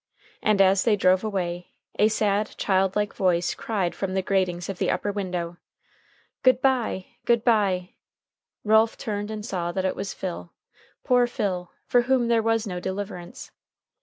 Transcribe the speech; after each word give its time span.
And 0.41 0.61
as 0.61 0.81
they 0.83 0.95
drove 0.95 1.23
away, 1.23 1.73
a 1.99 2.07
sad, 2.07 2.55
childlike 2.57 3.13
voice 3.13 3.53
cried 3.53 3.93
from 3.93 4.15
the 4.15 4.23
gratings 4.23 4.67
of 4.67 4.79
the 4.79 4.89
upper 4.89 5.11
window, 5.11 5.57
"Good 6.41 6.59
by! 6.59 7.05
good 7.23 7.43
by!" 7.43 7.91
Ralph 8.63 8.97
turned 8.97 9.29
and 9.29 9.45
saw 9.45 9.71
that 9.71 9.85
it 9.85 9.95
was 9.95 10.11
Phil, 10.15 10.53
poor 11.03 11.27
Phil, 11.27 11.69
for 11.85 12.01
whom 12.01 12.29
there 12.29 12.41
was 12.41 12.65
no 12.65 12.79
deliverance. 12.79 13.51